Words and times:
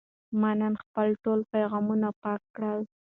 ما 0.39 0.51
نن 0.61 0.73
خپل 0.83 1.07
ټول 1.23 1.39
پیغامونه 1.53 2.07
پاک 2.23 2.41
کړل. 2.55 2.79